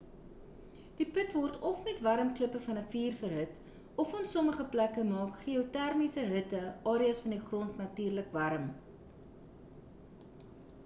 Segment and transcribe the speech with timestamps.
[0.99, 3.59] die put word of met warm klippe van 'n vuur verhit
[4.03, 6.61] of in sommige plekke maak geotermiese hitte
[6.93, 8.65] areas van die grond natuurlik warm